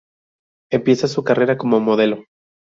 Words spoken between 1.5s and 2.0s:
como